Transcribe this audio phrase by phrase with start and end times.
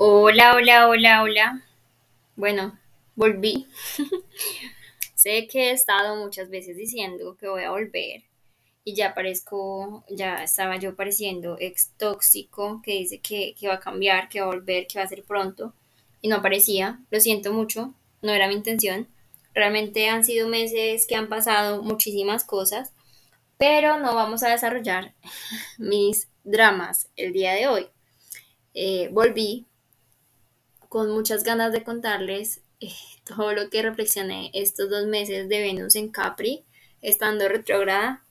[0.00, 1.64] Hola, hola, hola, hola.
[2.36, 2.78] Bueno,
[3.16, 3.66] volví.
[5.16, 8.22] sé que he estado muchas veces diciendo que voy a volver
[8.84, 13.80] y ya parezco, ya estaba yo pareciendo ex tóxico que dice que, que va a
[13.80, 15.74] cambiar, que va a volver, que va a ser pronto
[16.20, 17.00] y no aparecía.
[17.10, 17.92] Lo siento mucho,
[18.22, 19.08] no era mi intención.
[19.52, 22.92] Realmente han sido meses que han pasado muchísimas cosas,
[23.56, 25.14] pero no vamos a desarrollar
[25.78, 27.88] mis dramas el día de hoy.
[28.74, 29.67] Eh, volví
[30.88, 32.92] con muchas ganas de contarles eh,
[33.24, 36.64] todo lo que reflexioné estos dos meses de Venus en Capri,
[37.00, 38.22] estando retrógrada.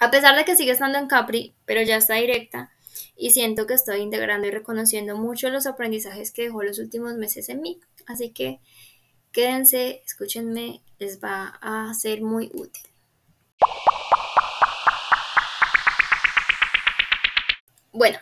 [0.00, 2.72] A pesar de que sigue estando en Capri, pero ya está directa
[3.16, 7.48] y siento que estoy integrando y reconociendo mucho los aprendizajes que dejó los últimos meses
[7.48, 7.80] en mí.
[8.06, 8.60] Así que
[9.30, 12.82] quédense, escúchenme, les va a ser muy útil.
[17.92, 18.18] Bueno,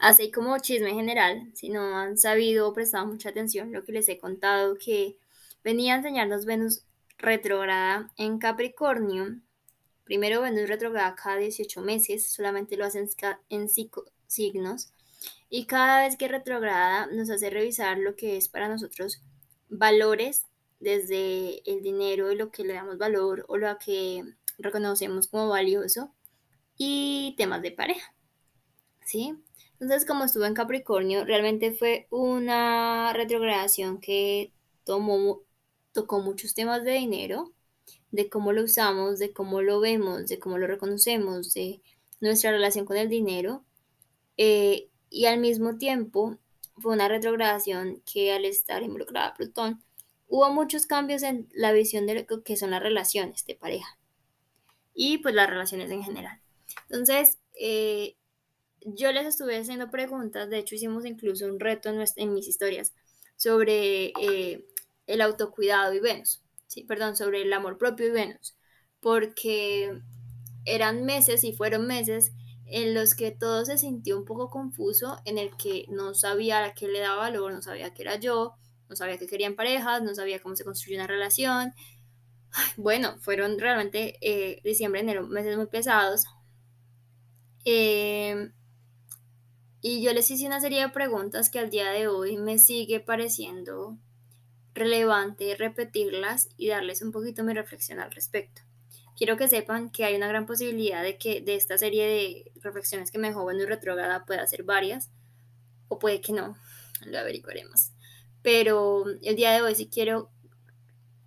[0.00, 4.08] Así como chisme general, si no han sabido o prestado mucha atención lo que les
[4.08, 5.18] he contado, que
[5.62, 6.84] venía a enseñarnos Venus
[7.18, 9.40] retrograda en Capricornio.
[10.04, 13.10] Primero Venus retrograda cada 18 meses, solamente lo hacen
[13.50, 13.68] en
[14.26, 14.90] signos.
[15.50, 19.20] Y cada vez que retrograda nos hace revisar lo que es para nosotros
[19.68, 20.46] valores,
[20.80, 24.24] desde el dinero y lo que le damos valor o lo que
[24.56, 26.10] reconocemos como valioso,
[26.78, 28.14] y temas de pareja.
[29.04, 29.36] ¿Sí?
[29.80, 34.52] Entonces, como estuve en Capricornio, realmente fue una retrogradación que
[34.84, 35.40] tomó,
[35.92, 37.52] tocó muchos temas de dinero,
[38.10, 41.80] de cómo lo usamos, de cómo lo vemos, de cómo lo reconocemos, de
[42.20, 43.64] nuestra relación con el dinero.
[44.36, 46.36] Eh, y al mismo tiempo
[46.76, 49.82] fue una retrogradación que al estar involucrada Plutón,
[50.28, 53.98] hubo muchos cambios en la visión de lo que son las relaciones de pareja
[54.94, 56.40] y pues las relaciones en general.
[56.88, 58.16] Entonces, eh,
[58.82, 62.92] yo les estuve haciendo preguntas, de hecho hicimos incluso un reto en, mis historias
[63.36, 64.64] sobre eh,
[65.06, 68.56] el autocuidado y Venus, sí, perdón, sobre el amor propio y Venus,
[69.00, 70.00] porque
[70.64, 72.32] eran meses y fueron meses
[72.66, 76.74] en los que todo se sintió un poco confuso, en el que no sabía a
[76.74, 78.54] qué le daba valor, no sabía qué era yo,
[78.88, 81.72] no sabía qué querían parejas, no sabía cómo se construye una relación.
[82.76, 86.24] bueno, fueron realmente eh, diciembre, enero, meses muy pesados.
[87.64, 88.52] Eh,
[89.82, 93.00] y yo les hice una serie de preguntas que al día de hoy me sigue
[93.00, 93.96] pareciendo
[94.74, 98.62] relevante repetirlas y darles un poquito mi reflexión al respecto.
[99.16, 103.10] Quiero que sepan que hay una gran posibilidad de que de esta serie de reflexiones
[103.10, 105.10] que me dejó bueno y retrógrada pueda ser varias,
[105.88, 106.56] o puede que no,
[107.04, 107.92] lo averiguaremos.
[108.42, 110.30] Pero el día de hoy sí quiero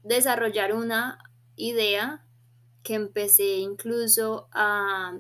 [0.04, 1.20] desarrollar una
[1.56, 2.26] idea
[2.82, 5.18] que empecé incluso a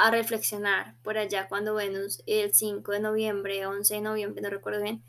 [0.00, 4.80] a reflexionar por allá cuando Venus el 5 de noviembre, 11 de noviembre, no recuerdo
[4.80, 5.02] bien,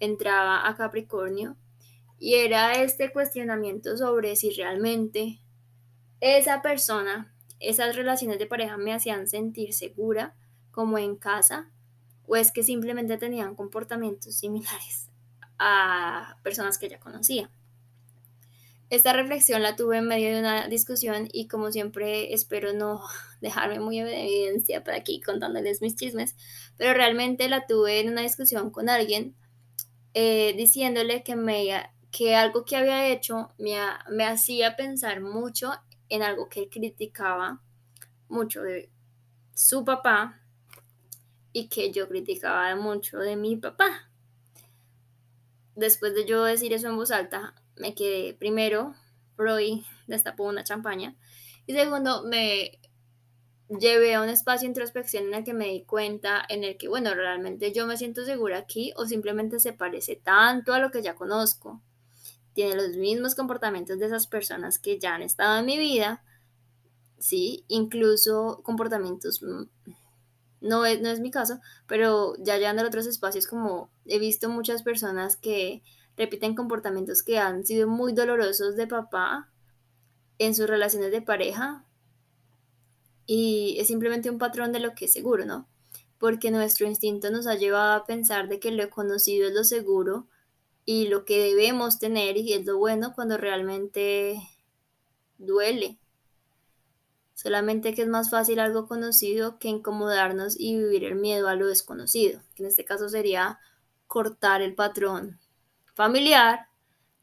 [0.00, 1.56] entraba a Capricornio
[2.18, 5.38] y era este cuestionamiento sobre si realmente
[6.20, 10.34] esa persona, esas relaciones de pareja me hacían sentir segura
[10.72, 11.70] como en casa
[12.26, 15.08] o es que simplemente tenían comportamientos similares
[15.60, 17.48] a personas que ya conocía.
[18.92, 23.00] Esta reflexión la tuve en medio de una discusión y como siempre espero no
[23.40, 26.36] dejarme muy en evidencia para aquí contándoles mis chismes,
[26.76, 29.34] pero realmente la tuve en una discusión con alguien
[30.12, 33.78] eh, diciéndole que, me, que algo que había hecho me,
[34.10, 35.72] me hacía pensar mucho
[36.10, 37.62] en algo que criticaba
[38.28, 38.90] mucho de
[39.54, 40.38] su papá
[41.54, 44.10] y que yo criticaba mucho de mi papá.
[45.76, 48.94] Después de yo decir eso en voz alta, me quedé primero,
[49.36, 51.16] Freud destapó una champaña
[51.66, 52.78] y segundo, me
[53.68, 56.88] llevé a un espacio de introspección en el que me di cuenta, en el que,
[56.88, 61.02] bueno, realmente yo me siento segura aquí o simplemente se parece tanto a lo que
[61.02, 61.80] ya conozco.
[62.54, 66.22] Tiene los mismos comportamientos de esas personas que ya han estado en mi vida,
[67.18, 69.62] sí, incluso comportamientos, mm,
[70.60, 74.48] no es, no es mi caso, pero ya llegando a otros espacios como he visto
[74.48, 75.82] muchas personas que
[76.16, 79.50] repiten comportamientos que han sido muy dolorosos de papá
[80.38, 81.84] en sus relaciones de pareja
[83.26, 85.68] y es simplemente un patrón de lo que es seguro, ¿no?
[86.18, 90.26] Porque nuestro instinto nos ha llevado a pensar de que lo conocido es lo seguro
[90.84, 94.36] y lo que debemos tener y es lo bueno cuando realmente
[95.38, 95.98] duele.
[97.34, 101.66] Solamente que es más fácil algo conocido que incomodarnos y vivir el miedo a lo
[101.66, 103.58] desconocido, que en este caso sería
[104.06, 105.40] cortar el patrón
[105.94, 106.68] familiar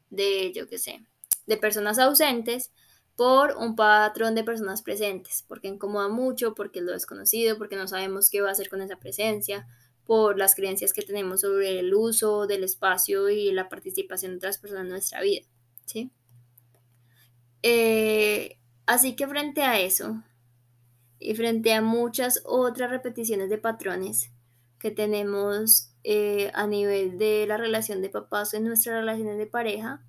[0.09, 1.05] de, yo qué sé,
[1.45, 2.71] de personas ausentes
[3.15, 7.87] por un patrón de personas presentes, porque incomoda mucho, porque es lo desconocido, porque no
[7.87, 9.67] sabemos qué va a hacer con esa presencia,
[10.05, 14.57] por las creencias que tenemos sobre el uso del espacio y la participación de otras
[14.57, 15.45] personas en nuestra vida,
[15.85, 16.11] ¿sí?
[17.61, 20.23] Eh, así que frente a eso,
[21.19, 24.31] y frente a muchas otras repeticiones de patrones
[24.79, 30.03] que tenemos eh, a nivel de la relación de papás en nuestras relaciones de pareja,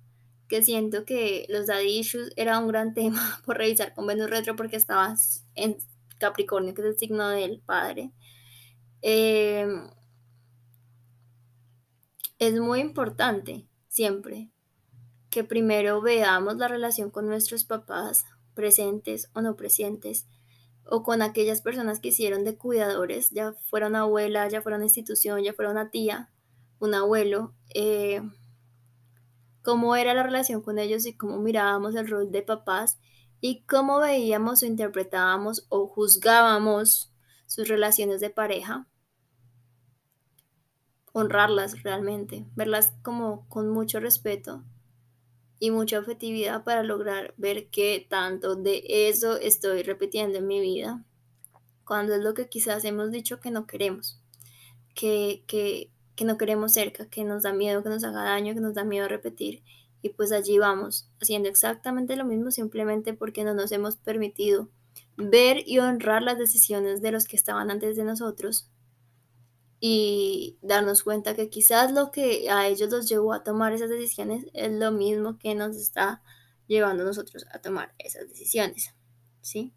[0.47, 4.55] que siento que los daddy issues era un gran tema por revisar con Venus Retro
[4.55, 5.77] porque estabas en
[6.17, 8.11] Capricornio, que es el signo del padre.
[9.01, 9.67] Eh,
[12.39, 14.49] es muy importante siempre
[15.29, 20.27] que primero veamos la relación con nuestros papás, presentes o no presentes,
[20.85, 24.85] o con aquellas personas que hicieron de cuidadores, ya fuera una abuela, ya fuera una
[24.85, 26.29] institución, ya fuera una tía,
[26.79, 28.21] un abuelo, eh,
[29.61, 32.99] cómo era la relación con ellos y cómo mirábamos el rol de papás
[33.39, 37.13] y cómo veíamos o interpretábamos o juzgábamos
[37.45, 38.87] sus relaciones de pareja.
[41.13, 44.63] Honrarlas realmente, verlas como con mucho respeto
[45.61, 51.05] y mucha objetividad para lograr ver qué tanto de eso estoy repitiendo en mi vida,
[51.85, 54.19] cuando es lo que quizás hemos dicho que no queremos,
[54.95, 58.59] que, que, que no queremos cerca, que nos da miedo que nos haga daño, que
[58.59, 59.61] nos da miedo repetir.
[60.01, 64.67] Y pues allí vamos, haciendo exactamente lo mismo simplemente porque no nos hemos permitido
[65.15, 68.67] ver y honrar las decisiones de los que estaban antes de nosotros
[69.83, 74.45] y darnos cuenta que quizás lo que a ellos los llevó a tomar esas decisiones
[74.53, 76.21] es lo mismo que nos está
[76.67, 78.93] llevando a nosotros a tomar esas decisiones,
[79.41, 79.73] ¿sí?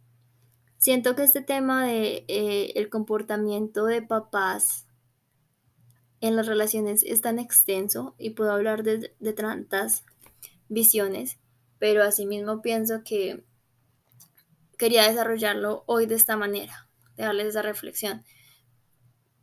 [0.76, 4.86] Siento que este tema de eh, el comportamiento de papás
[6.20, 10.04] en las relaciones es tan extenso y puedo hablar de, de tantas
[10.68, 11.38] visiones,
[11.78, 13.42] pero asimismo pienso que
[14.76, 18.22] quería desarrollarlo hoy de esta manera, de darles esa reflexión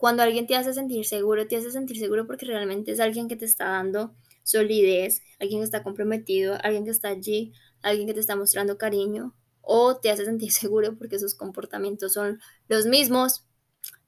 [0.02, 3.36] cuando alguien te hace sentir seguro, te hace sentir seguro porque realmente es alguien que
[3.36, 7.54] te está dando solidez, alguien que está comprometido, alguien que está allí,
[7.84, 12.40] alguien que te está mostrando cariño, o te hace sentir seguro porque sus comportamientos son
[12.68, 13.46] los mismos,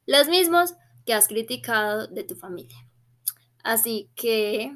[0.08, 0.74] los mismos
[1.06, 2.90] que has criticado de tu familia.
[3.64, 4.74] Así que,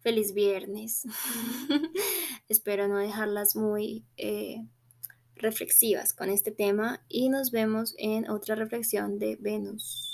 [0.00, 1.04] feliz viernes.
[2.48, 4.04] Espero no dejarlas muy...
[4.16, 4.66] Eh,
[5.36, 10.12] reflexivas con este tema y nos vemos en otra reflexión de Venus.